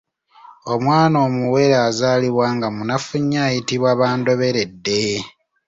Omwana 0.73 1.17
omuwere 1.27 1.75
azaalibwa 1.87 2.45
nga 2.55 2.67
munafu 2.75 3.13
nnyo 3.21 3.39
ayitibwa 3.47 3.89
bandoberedde. 3.99 5.01